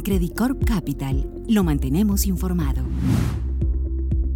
En 0.00 0.04
Credit 0.04 0.34
Corp 0.34 0.64
Capital 0.64 1.30
lo 1.46 1.62
mantenemos 1.62 2.24
informado. 2.24 2.82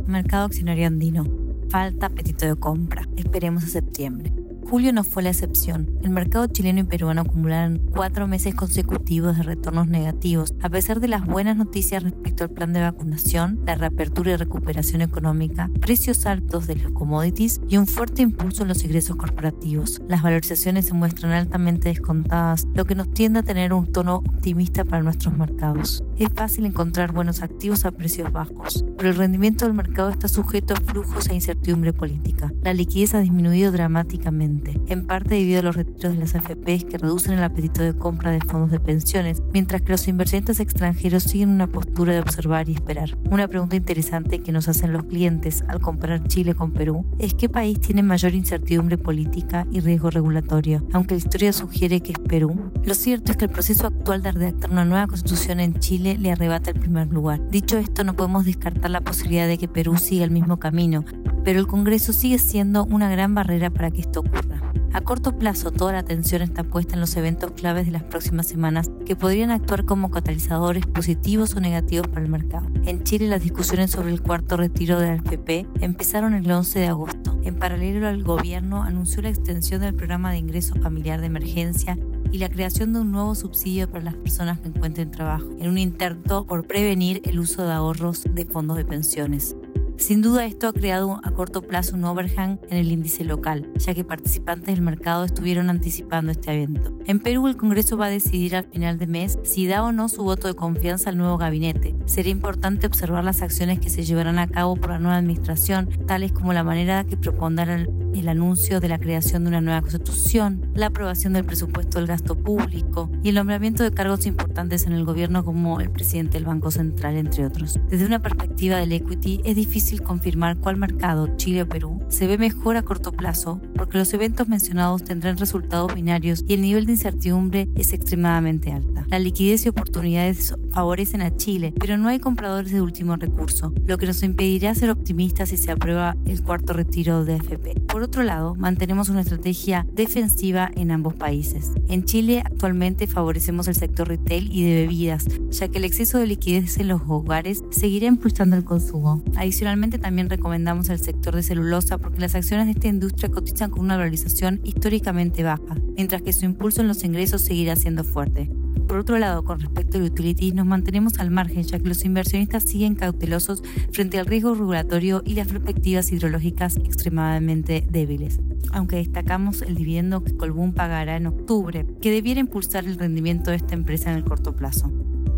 Mercado 0.06 0.44
accionario 0.44 0.86
andino. 0.86 1.24
Falta 1.70 2.04
apetito 2.04 2.44
de 2.44 2.54
compra. 2.54 3.08
Esperemos 3.16 3.64
a 3.64 3.68
septiembre. 3.68 4.33
Julio 4.74 4.92
no 4.92 5.04
fue 5.04 5.22
la 5.22 5.30
excepción. 5.30 5.88
El 6.02 6.10
mercado 6.10 6.48
chileno 6.48 6.80
y 6.80 6.82
peruano 6.82 7.20
acumularon 7.20 7.78
cuatro 7.92 8.26
meses 8.26 8.56
consecutivos 8.56 9.36
de 9.36 9.44
retornos 9.44 9.86
negativos, 9.86 10.52
a 10.60 10.68
pesar 10.68 10.98
de 10.98 11.06
las 11.06 11.24
buenas 11.24 11.56
noticias 11.56 12.02
respecto 12.02 12.42
al 12.42 12.50
plan 12.50 12.72
de 12.72 12.80
vacunación, 12.80 13.60
la 13.66 13.76
reapertura 13.76 14.32
y 14.32 14.36
recuperación 14.36 15.00
económica, 15.00 15.70
precios 15.80 16.26
altos 16.26 16.66
de 16.66 16.74
los 16.74 16.90
commodities 16.90 17.60
y 17.68 17.76
un 17.76 17.86
fuerte 17.86 18.22
impulso 18.22 18.62
en 18.62 18.68
los 18.70 18.82
ingresos 18.82 19.14
corporativos. 19.14 20.02
Las 20.08 20.24
valorizaciones 20.24 20.86
se 20.86 20.94
muestran 20.94 21.30
altamente 21.30 21.90
descontadas, 21.90 22.66
lo 22.74 22.84
que 22.84 22.96
nos 22.96 23.14
tiende 23.14 23.38
a 23.38 23.44
tener 23.44 23.72
un 23.72 23.92
tono 23.92 24.16
optimista 24.16 24.84
para 24.84 25.04
nuestros 25.04 25.38
mercados. 25.38 26.02
Es 26.18 26.30
fácil 26.34 26.66
encontrar 26.66 27.12
buenos 27.12 27.42
activos 27.42 27.84
a 27.84 27.92
precios 27.92 28.32
bajos, 28.32 28.84
pero 28.96 29.10
el 29.10 29.16
rendimiento 29.16 29.66
del 29.66 29.74
mercado 29.74 30.08
está 30.10 30.26
sujeto 30.26 30.74
a 30.74 30.80
flujos 30.80 31.28
e 31.28 31.34
incertidumbre 31.34 31.92
política. 31.92 32.52
La 32.64 32.74
liquidez 32.74 33.14
ha 33.14 33.20
disminuido 33.20 33.70
dramáticamente 33.70 34.63
en 34.88 35.06
parte 35.06 35.34
debido 35.34 35.60
a 35.60 35.62
los 35.62 35.76
retiros 35.76 36.14
de 36.14 36.18
las 36.18 36.34
AFPs 36.34 36.84
que 36.84 36.98
reducen 36.98 37.34
el 37.34 37.44
apetito 37.44 37.82
de 37.82 37.94
compra 37.94 38.30
de 38.30 38.40
fondos 38.40 38.70
de 38.70 38.80
pensiones, 38.80 39.42
mientras 39.52 39.82
que 39.82 39.92
los 39.92 40.08
inversionistas 40.08 40.60
extranjeros 40.60 41.24
siguen 41.24 41.50
una 41.50 41.66
postura 41.66 42.12
de 42.12 42.20
observar 42.20 42.68
y 42.68 42.74
esperar. 42.74 43.16
Una 43.30 43.48
pregunta 43.48 43.76
interesante 43.76 44.40
que 44.40 44.52
nos 44.52 44.68
hacen 44.68 44.92
los 44.92 45.04
clientes 45.04 45.64
al 45.68 45.80
comparar 45.80 46.26
Chile 46.26 46.54
con 46.54 46.72
Perú 46.72 47.04
es 47.18 47.34
qué 47.34 47.48
país 47.48 47.80
tiene 47.80 48.02
mayor 48.02 48.34
incertidumbre 48.34 48.98
política 48.98 49.66
y 49.70 49.80
riesgo 49.80 50.10
regulatorio, 50.10 50.86
aunque 50.92 51.14
la 51.14 51.18
historia 51.18 51.52
sugiere 51.52 52.00
que 52.00 52.12
es 52.12 52.18
Perú. 52.18 52.72
Lo 52.84 52.94
cierto 52.94 53.32
es 53.32 53.38
que 53.38 53.46
el 53.46 53.50
proceso 53.50 53.86
actual 53.86 54.22
de 54.22 54.32
redactar 54.32 54.70
una 54.70 54.84
nueva 54.84 55.06
constitución 55.06 55.60
en 55.60 55.74
Chile 55.78 56.16
le 56.18 56.32
arrebata 56.32 56.70
el 56.70 56.80
primer 56.80 57.08
lugar. 57.08 57.40
Dicho 57.50 57.78
esto, 57.78 58.04
no 58.04 58.14
podemos 58.14 58.44
descartar 58.44 58.90
la 58.90 59.00
posibilidad 59.00 59.46
de 59.46 59.58
que 59.58 59.68
Perú 59.68 59.96
siga 59.96 60.24
el 60.24 60.30
mismo 60.30 60.58
camino, 60.58 61.04
pero 61.44 61.60
el 61.60 61.66
Congreso 61.66 62.12
sigue 62.12 62.38
siendo 62.38 62.84
una 62.84 63.10
gran 63.10 63.34
barrera 63.34 63.70
para 63.70 63.90
que 63.90 64.00
esto 64.00 64.20
ocurra. 64.20 64.53
A 64.92 65.00
corto 65.00 65.36
plazo, 65.36 65.72
toda 65.72 65.92
la 65.92 65.98
atención 65.98 66.40
está 66.40 66.62
puesta 66.62 66.94
en 66.94 67.00
los 67.00 67.16
eventos 67.16 67.50
claves 67.50 67.86
de 67.86 67.92
las 67.92 68.04
próximas 68.04 68.46
semanas 68.46 68.92
que 69.04 69.16
podrían 69.16 69.50
actuar 69.50 69.84
como 69.84 70.10
catalizadores 70.10 70.86
positivos 70.86 71.54
o 71.56 71.60
negativos 71.60 72.06
para 72.06 72.22
el 72.22 72.30
mercado. 72.30 72.68
En 72.84 73.02
Chile, 73.02 73.26
las 73.26 73.42
discusiones 73.42 73.90
sobre 73.90 74.12
el 74.12 74.22
cuarto 74.22 74.56
retiro 74.56 75.00
del 75.00 75.18
AFP 75.18 75.66
empezaron 75.80 76.34
el 76.34 76.48
11 76.48 76.78
de 76.78 76.86
agosto. 76.86 77.36
En 77.42 77.56
paralelo, 77.56 78.08
el 78.08 78.22
gobierno 78.22 78.84
anunció 78.84 79.22
la 79.22 79.30
extensión 79.30 79.80
del 79.80 79.94
programa 79.94 80.30
de 80.30 80.38
ingreso 80.38 80.76
familiar 80.76 81.20
de 81.20 81.26
emergencia 81.26 81.98
y 82.30 82.38
la 82.38 82.48
creación 82.48 82.92
de 82.92 83.00
un 83.00 83.12
nuevo 83.12 83.34
subsidio 83.34 83.90
para 83.90 84.04
las 84.04 84.14
personas 84.14 84.60
que 84.60 84.68
encuentren 84.68 85.10
trabajo, 85.10 85.46
en 85.58 85.68
un 85.68 85.78
intento 85.78 86.46
por 86.46 86.66
prevenir 86.66 87.20
el 87.24 87.38
uso 87.38 87.64
de 87.64 87.72
ahorros 87.72 88.24
de 88.28 88.44
fondos 88.44 88.76
de 88.76 88.84
pensiones. 88.84 89.56
Sin 89.96 90.22
duda 90.22 90.44
esto 90.44 90.68
ha 90.68 90.72
creado 90.72 91.20
a 91.22 91.30
corto 91.30 91.62
plazo 91.62 91.94
un 91.96 92.04
overhang 92.04 92.58
en 92.68 92.78
el 92.78 92.90
índice 92.90 93.24
local, 93.24 93.70
ya 93.76 93.94
que 93.94 94.04
participantes 94.04 94.74
del 94.74 94.82
mercado 94.82 95.24
estuvieron 95.24 95.70
anticipando 95.70 96.32
este 96.32 96.52
evento. 96.52 96.98
En 97.06 97.20
Perú 97.20 97.46
el 97.46 97.56
Congreso 97.56 97.96
va 97.96 98.06
a 98.06 98.10
decidir 98.10 98.56
al 98.56 98.64
final 98.64 98.98
de 98.98 99.06
mes 99.06 99.38
si 99.44 99.66
da 99.66 99.82
o 99.84 99.92
no 99.92 100.08
su 100.08 100.24
voto 100.24 100.48
de 100.48 100.54
confianza 100.54 101.10
al 101.10 101.18
nuevo 101.18 101.38
gabinete. 101.38 101.94
Sería 102.06 102.32
importante 102.32 102.86
observar 102.86 103.24
las 103.24 103.40
acciones 103.40 103.78
que 103.78 103.88
se 103.88 104.02
llevarán 104.02 104.38
a 104.38 104.48
cabo 104.48 104.76
por 104.76 104.90
la 104.90 104.98
nueva 104.98 105.16
administración, 105.16 105.88
tales 106.06 106.32
como 106.32 106.52
la 106.52 106.64
manera 106.64 107.04
que 107.04 107.16
propondrán 107.16 107.88
el 108.20 108.28
anuncio 108.28 108.80
de 108.80 108.88
la 108.88 108.98
creación 108.98 109.44
de 109.44 109.48
una 109.48 109.60
nueva 109.60 109.80
constitución, 109.80 110.70
la 110.74 110.86
aprobación 110.86 111.32
del 111.32 111.44
presupuesto 111.44 111.98
del 111.98 112.06
gasto 112.06 112.36
público 112.36 113.10
y 113.22 113.30
el 113.30 113.34
nombramiento 113.34 113.82
de 113.82 113.90
cargos 113.90 114.26
importantes 114.26 114.86
en 114.86 114.92
el 114.92 115.04
gobierno 115.04 115.44
como 115.44 115.80
el 115.80 115.90
presidente 115.90 116.34
del 116.34 116.44
Banco 116.44 116.70
Central, 116.70 117.16
entre 117.16 117.46
otros. 117.46 117.78
Desde 117.88 118.06
una 118.06 118.20
perspectiva 118.20 118.76
del 118.76 118.92
equity, 118.92 119.40
es 119.44 119.56
difícil 119.56 120.02
confirmar 120.02 120.56
cuál 120.58 120.76
mercado, 120.76 121.36
Chile 121.36 121.62
o 121.62 121.68
Perú, 121.68 122.00
se 122.08 122.26
ve 122.26 122.38
mejor 122.38 122.76
a 122.76 122.82
corto 122.82 123.12
plazo 123.12 123.60
porque 123.74 123.98
los 123.98 124.12
eventos 124.14 124.48
mencionados 124.48 125.04
tendrán 125.04 125.36
resultados 125.36 125.94
binarios 125.94 126.44
y 126.46 126.54
el 126.54 126.62
nivel 126.62 126.86
de 126.86 126.92
incertidumbre 126.92 127.68
es 127.74 127.92
extremadamente 127.92 128.72
alta. 128.72 129.06
La 129.08 129.18
liquidez 129.18 129.66
y 129.66 129.68
oportunidades 129.68 130.54
favorecen 130.70 131.22
a 131.22 131.36
Chile, 131.36 131.72
pero 131.78 131.98
no 131.98 132.08
hay 132.08 132.18
compradores 132.18 132.72
de 132.72 132.80
último 132.80 133.16
recurso, 133.16 133.72
lo 133.86 133.98
que 133.98 134.06
nos 134.06 134.22
impedirá 134.22 134.74
ser 134.74 134.90
optimistas 134.90 135.50
si 135.50 135.56
se 135.56 135.72
aprueba 135.72 136.16
el 136.24 136.42
cuarto 136.42 136.72
retiro 136.72 137.24
de 137.24 137.36
FP. 137.36 137.80
Por 137.80 138.03
otro 138.04 138.22
lado, 138.22 138.54
mantenemos 138.54 139.08
una 139.08 139.22
estrategia 139.22 139.86
defensiva 139.92 140.70
en 140.74 140.90
ambos 140.90 141.14
países. 141.14 141.72
En 141.88 142.04
Chile 142.04 142.42
actualmente 142.44 143.06
favorecemos 143.06 143.68
el 143.68 143.74
sector 143.74 144.08
retail 144.08 144.50
y 144.52 144.64
de 144.64 144.74
bebidas, 144.82 145.26
ya 145.50 145.68
que 145.68 145.78
el 145.78 145.84
exceso 145.84 146.18
de 146.18 146.26
liquidez 146.26 146.78
en 146.78 146.88
los 146.88 147.02
hogares 147.08 147.62
seguirá 147.70 148.06
impulsando 148.06 148.56
el 148.56 148.64
consumo. 148.64 149.22
Adicionalmente 149.36 149.98
también 149.98 150.30
recomendamos 150.30 150.88
el 150.88 150.98
sector 150.98 151.34
de 151.34 151.42
celulosa 151.42 151.98
porque 151.98 152.20
las 152.20 152.34
acciones 152.34 152.66
de 152.66 152.72
esta 152.72 152.88
industria 152.88 153.30
cotizan 153.30 153.70
con 153.70 153.80
una 153.80 153.96
valorización 153.96 154.60
históricamente 154.64 155.42
baja, 155.42 155.76
mientras 155.96 156.22
que 156.22 156.32
su 156.32 156.44
impulso 156.44 156.80
en 156.80 156.88
los 156.88 157.04
ingresos 157.04 157.42
seguirá 157.42 157.76
siendo 157.76 158.04
fuerte. 158.04 158.50
Por 158.86 158.98
otro 158.98 159.18
lado, 159.18 159.44
con 159.44 159.60
respecto 159.60 159.98
al 159.98 160.04
utilities, 160.04 160.54
nos 160.54 160.66
mantenemos 160.66 161.18
al 161.18 161.30
margen 161.30 161.62
ya 161.62 161.78
que 161.78 161.88
los 161.88 162.04
inversionistas 162.04 162.64
siguen 162.64 162.94
cautelosos 162.94 163.62
frente 163.92 164.18
al 164.18 164.26
riesgo 164.26 164.54
regulatorio 164.54 165.22
y 165.24 165.34
las 165.34 165.48
perspectivas 165.48 166.12
hidrológicas 166.12 166.76
extremadamente 166.76 167.86
débiles. 167.90 168.40
Aunque 168.72 168.96
destacamos 168.96 169.62
el 169.62 169.74
dividendo 169.74 170.22
que 170.22 170.36
Colbún 170.36 170.72
pagará 170.72 171.16
en 171.16 171.26
octubre, 171.26 171.86
que 172.00 172.10
debiera 172.10 172.40
impulsar 172.40 172.84
el 172.84 172.98
rendimiento 172.98 173.50
de 173.50 173.56
esta 173.56 173.74
empresa 173.74 174.10
en 174.10 174.18
el 174.18 174.24
corto 174.24 174.54
plazo. 174.54 174.92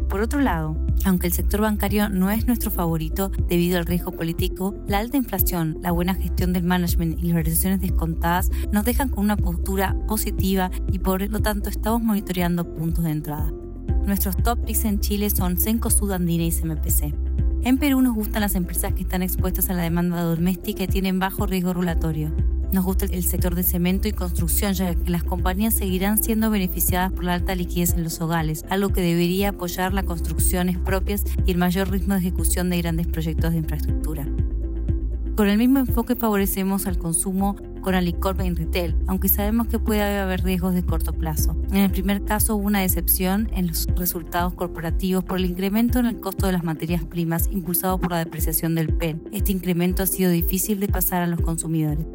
Por 0.08 0.20
otro 0.20 0.40
lado, 0.40 0.76
aunque 1.04 1.28
el 1.28 1.32
sector 1.32 1.60
bancario 1.60 2.08
no 2.08 2.30
es 2.30 2.46
nuestro 2.46 2.70
favorito 2.70 3.30
debido 3.48 3.78
al 3.78 3.86
riesgo 3.86 4.12
político, 4.12 4.74
la 4.86 4.98
alta 4.98 5.16
inflación, 5.16 5.78
la 5.82 5.92
buena 5.92 6.14
gestión 6.14 6.52
del 6.52 6.64
management 6.64 7.18
y 7.18 7.26
las 7.26 7.34
variaciones 7.34 7.80
descontadas 7.80 8.50
nos 8.72 8.84
dejan 8.84 9.08
con 9.08 9.24
una 9.24 9.36
postura 9.36 9.96
positiva 10.06 10.70
y 10.90 10.98
por 10.98 11.28
lo 11.30 11.40
tanto 11.40 11.70
estamos 11.70 12.02
monitoreando 12.02 12.74
puntos 12.74 13.04
de 13.04 13.10
entrada. 13.10 13.52
Nuestros 14.06 14.36
top 14.36 14.64
picks 14.64 14.84
en 14.84 15.00
Chile 15.00 15.30
son 15.30 15.58
Senco 15.58 15.90
Sudandina 15.90 16.44
y 16.44 16.52
CMPC. 16.52 17.14
En 17.62 17.78
Perú 17.78 18.00
nos 18.00 18.14
gustan 18.14 18.42
las 18.42 18.54
empresas 18.54 18.92
que 18.94 19.02
están 19.02 19.22
expuestas 19.22 19.68
a 19.70 19.74
la 19.74 19.82
demanda 19.82 20.22
doméstica 20.22 20.84
y 20.84 20.86
tienen 20.86 21.18
bajo 21.18 21.46
riesgo 21.46 21.72
regulatorio. 21.72 22.32
Nos 22.72 22.84
gusta 22.84 23.06
el 23.06 23.24
sector 23.24 23.54
de 23.54 23.62
cemento 23.62 24.08
y 24.08 24.12
construcción, 24.12 24.74
ya 24.74 24.94
que 24.94 25.10
las 25.10 25.22
compañías 25.22 25.74
seguirán 25.74 26.22
siendo 26.22 26.50
beneficiadas 26.50 27.12
por 27.12 27.24
la 27.24 27.34
alta 27.34 27.54
liquidez 27.54 27.94
en 27.94 28.02
los 28.02 28.20
hogares, 28.20 28.64
algo 28.68 28.88
que 28.90 29.00
debería 29.00 29.50
apoyar 29.50 29.94
las 29.94 30.04
construcciones 30.04 30.76
propias 30.78 31.24
y 31.46 31.52
el 31.52 31.58
mayor 31.58 31.90
ritmo 31.90 32.14
de 32.14 32.20
ejecución 32.20 32.68
de 32.68 32.78
grandes 32.78 33.06
proyectos 33.06 33.52
de 33.52 33.58
infraestructura. 33.58 34.26
Con 35.36 35.48
el 35.48 35.58
mismo 35.58 35.78
enfoque 35.78 36.16
favorecemos 36.16 36.86
al 36.86 36.98
consumo 36.98 37.56
con 37.82 37.94
Alicorp 37.94 38.40
en 38.40 38.56
retail, 38.56 38.96
aunque 39.06 39.28
sabemos 39.28 39.68
que 39.68 39.78
puede 39.78 40.02
haber 40.02 40.42
riesgos 40.42 40.74
de 40.74 40.82
corto 40.82 41.12
plazo. 41.12 41.56
En 41.70 41.76
el 41.76 41.90
primer 41.90 42.24
caso 42.24 42.56
hubo 42.56 42.66
una 42.66 42.80
decepción 42.80 43.48
en 43.52 43.68
los 43.68 43.86
resultados 43.94 44.54
corporativos 44.54 45.22
por 45.22 45.38
el 45.38 45.44
incremento 45.44 46.00
en 46.00 46.06
el 46.06 46.18
costo 46.18 46.46
de 46.46 46.52
las 46.52 46.64
materias 46.64 47.04
primas 47.04 47.48
impulsado 47.52 47.98
por 47.98 48.10
la 48.10 48.18
depreciación 48.18 48.74
del 48.74 48.92
PEN. 48.92 49.28
Este 49.30 49.52
incremento 49.52 50.02
ha 50.02 50.06
sido 50.06 50.30
difícil 50.30 50.80
de 50.80 50.88
pasar 50.88 51.22
a 51.22 51.26
los 51.26 51.40
consumidores. 51.42 52.06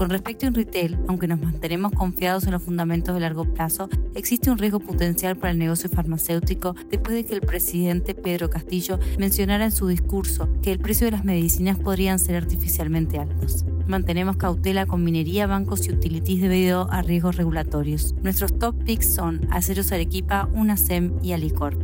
Con 0.00 0.08
respecto 0.08 0.46
a 0.46 0.50
retail, 0.50 0.98
aunque 1.08 1.28
nos 1.28 1.42
mantenemos 1.42 1.92
confiados 1.92 2.44
en 2.44 2.52
los 2.52 2.62
fundamentos 2.62 3.14
de 3.14 3.20
largo 3.20 3.44
plazo, 3.44 3.90
existe 4.14 4.50
un 4.50 4.56
riesgo 4.56 4.80
potencial 4.80 5.36
para 5.36 5.50
el 5.50 5.58
negocio 5.58 5.90
farmacéutico 5.90 6.74
después 6.88 7.14
de 7.14 7.26
que 7.26 7.34
el 7.34 7.42
presidente 7.42 8.14
Pedro 8.14 8.48
Castillo 8.48 8.98
mencionara 9.18 9.66
en 9.66 9.72
su 9.72 9.88
discurso 9.88 10.48
que 10.62 10.72
el 10.72 10.78
precio 10.78 11.04
de 11.04 11.10
las 11.10 11.26
medicinas 11.26 11.78
podrían 11.78 12.18
ser 12.18 12.36
artificialmente 12.36 13.18
altos. 13.18 13.66
Mantenemos 13.88 14.38
cautela 14.38 14.86
con 14.86 15.04
minería, 15.04 15.46
bancos 15.46 15.86
y 15.86 15.92
utilities 15.92 16.40
debido 16.40 16.90
a 16.90 17.02
riesgos 17.02 17.36
regulatorios. 17.36 18.14
Nuestros 18.22 18.58
top 18.58 18.82
picks 18.82 19.06
son 19.06 19.46
Aceros 19.50 19.92
Arequipa, 19.92 20.48
UNASEM 20.54 21.12
y 21.22 21.32
Alicor. 21.32 21.76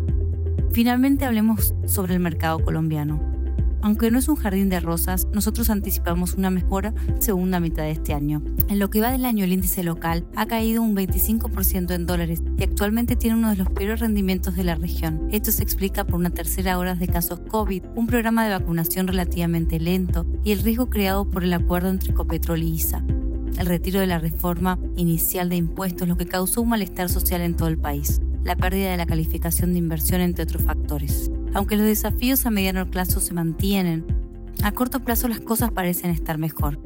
Finalmente 0.73 1.27
hablemos 1.27 1.75
sobre 1.85 2.15
el 2.15 2.21
mercado 2.21 2.65
colombiano. 2.65 3.36
Aunque 3.87 4.11
no 4.11 4.19
es 4.19 4.29
un 4.29 4.35
jardín 4.35 4.69
de 4.69 4.81
rosas, 4.81 5.29
nosotros 5.33 5.71
anticipamos 5.71 6.35
una 6.35 6.51
mejora 6.51 6.93
segunda 7.21 7.61
mitad 7.61 7.85
de 7.85 7.93
este 7.93 8.15
año. 8.15 8.43
En 8.69 8.81
lo 8.81 8.91
que 8.91 9.01
va 9.01 9.13
del 9.13 9.25
año, 9.25 9.45
el 9.45 9.53
índice 9.53 9.85
local 9.85 10.27
ha 10.35 10.47
caído 10.47 10.83
un 10.83 10.97
25% 10.97 11.95
en 11.95 12.05
dólares 12.05 12.43
y 12.59 12.65
actualmente 12.65 13.15
tiene 13.15 13.37
uno 13.37 13.51
de 13.51 13.55
los 13.55 13.71
peores 13.71 14.01
rendimientos 14.01 14.57
de 14.57 14.65
la 14.65 14.75
región. 14.75 15.29
Esto 15.31 15.53
se 15.53 15.63
explica 15.63 16.03
por 16.03 16.17
una 16.17 16.31
tercera 16.31 16.81
hora 16.81 16.97
de 16.97 17.07
casos 17.07 17.39
COVID, 17.49 17.85
un 17.95 18.09
programa 18.09 18.45
de 18.45 18.59
vacunación 18.59 19.07
relativamente 19.07 19.79
lento 19.79 20.27
y 20.43 20.51
el 20.51 20.65
riesgo 20.65 20.91
creado 20.91 21.31
por 21.31 21.45
el 21.45 21.53
acuerdo 21.53 21.89
entre 21.89 22.11
Ecopetrol 22.11 22.65
y 22.65 22.73
ISA 22.73 23.05
el 23.57 23.67
retiro 23.67 24.01
de 24.01 24.09
la 24.09 24.19
reforma 24.19 24.81
inicial 24.97 25.49
de 25.49 25.57
impuestos, 25.57 26.09
lo 26.09 26.17
que 26.17 26.27
causó 26.27 26.61
un 26.61 26.71
malestar 26.71 27.09
social 27.09 27.41
en 27.41 27.55
todo 27.55 27.69
el 27.69 27.79
país, 27.79 28.21
la 28.43 28.57
pérdida 28.57 28.91
de 28.91 28.97
la 28.97 29.07
calificación 29.07 29.73
de 29.73 29.79
inversión, 29.79 30.21
entre 30.21 30.43
otros 30.43 30.63
factores. 30.65 31.31
Aunque 31.55 31.77
los 31.77 31.87
desafíos 31.87 32.47
a 32.47 32.51
mediano 32.51 32.91
plazo 32.91 33.21
se 33.21 33.35
mantienen, 33.35 34.05
a 34.63 34.73
corto 34.73 35.01
plazo 35.01 35.29
las 35.29 35.41
cosas 35.41 35.71
parecen 35.71 36.11
estar 36.11 36.39
mejor. 36.39 36.79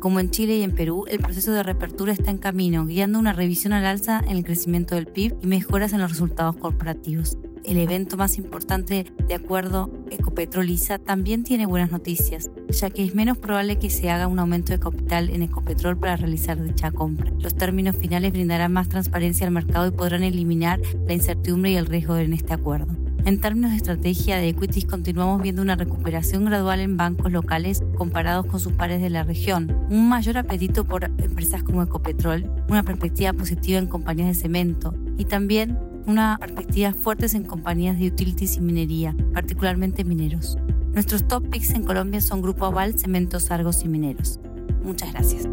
Como 0.00 0.20
en 0.20 0.30
Chile 0.30 0.58
y 0.58 0.62
en 0.62 0.74
Perú, 0.74 1.04
el 1.08 1.18
proceso 1.18 1.52
de 1.52 1.62
reapertura 1.62 2.12
está 2.12 2.30
en 2.30 2.38
camino, 2.38 2.86
guiando 2.86 3.18
una 3.18 3.32
revisión 3.32 3.72
al 3.72 3.86
alza 3.86 4.22
en 4.24 4.36
el 4.36 4.44
crecimiento 4.44 4.94
del 4.94 5.06
PIB 5.06 5.36
y 5.42 5.46
mejoras 5.46 5.92
en 5.92 6.00
los 6.00 6.10
resultados 6.10 6.56
corporativos. 6.56 7.38
el 7.64 7.78
evento 7.78 8.16
más 8.16 8.38
importante 8.38 9.06
de 9.26 9.34
acuerdo 9.34 9.90
Ecopetrol 10.10 10.70
ISA, 10.70 11.00
también 11.00 11.42
tiene 11.42 11.66
buenas 11.66 11.90
noticias, 11.90 12.48
ya 12.68 12.90
que 12.90 13.02
es 13.02 13.16
menos 13.16 13.38
probable 13.38 13.80
que 13.80 13.90
se 13.90 14.08
haga 14.08 14.28
un 14.28 14.38
aumento 14.38 14.72
de 14.72 14.78
capital 14.78 15.30
en 15.30 15.42
Ecopetrol 15.42 15.98
para 15.98 16.16
realizar 16.16 16.62
dicha 16.62 16.92
compra. 16.92 17.32
Los 17.40 17.56
términos 17.56 17.96
finales 17.96 18.30
brindarán 18.30 18.72
más 18.72 18.88
transparencia 18.88 19.46
al 19.46 19.52
mercado 19.52 19.88
y 19.88 19.90
podrán 19.90 20.22
eliminar 20.22 20.80
la 21.08 21.14
incertidumbre 21.14 21.72
y 21.72 21.76
el 21.76 21.86
riesgo 21.86 22.16
en 22.16 22.34
este 22.34 22.54
acuerdo. 22.54 23.05
En 23.26 23.40
términos 23.40 23.72
de 23.72 23.78
estrategia 23.78 24.36
de 24.36 24.50
equities, 24.50 24.84
continuamos 24.84 25.42
viendo 25.42 25.60
una 25.60 25.74
recuperación 25.74 26.44
gradual 26.44 26.78
en 26.78 26.96
bancos 26.96 27.32
locales 27.32 27.82
comparados 27.96 28.46
con 28.46 28.60
sus 28.60 28.74
pares 28.74 29.02
de 29.02 29.10
la 29.10 29.24
región, 29.24 29.76
un 29.90 30.08
mayor 30.08 30.38
apetito 30.38 30.84
por 30.84 31.06
empresas 31.06 31.64
como 31.64 31.82
Ecopetrol, 31.82 32.48
una 32.68 32.84
perspectiva 32.84 33.32
positiva 33.32 33.80
en 33.80 33.88
compañías 33.88 34.28
de 34.28 34.34
cemento 34.34 34.94
y 35.18 35.24
también 35.24 35.76
una 36.06 36.38
perspectiva 36.38 36.92
fuertes 36.92 37.34
en 37.34 37.42
compañías 37.42 37.98
de 37.98 38.06
utilities 38.06 38.58
y 38.58 38.60
minería, 38.60 39.16
particularmente 39.34 40.04
mineros. 40.04 40.56
Nuestros 40.92 41.26
top 41.26 41.50
picks 41.50 41.70
en 41.70 41.82
Colombia 41.82 42.20
son 42.20 42.42
Grupo 42.42 42.64
Aval, 42.66 42.96
Cementos 42.96 43.50
Argos 43.50 43.84
y 43.84 43.88
Mineros. 43.88 44.38
Muchas 44.84 45.12
gracias. 45.12 45.48